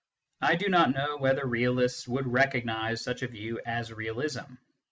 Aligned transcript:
I 0.41 0.55
do 0.55 0.67
not 0.67 0.95
know 0.95 1.17
whether 1.17 1.45
realists 1.45 2.07
would 2.07 2.25
recognise 2.25 3.03
such 3.03 3.21
a 3.21 3.27
view 3.27 3.61
as 3.67 3.93
realism. 3.93 4.55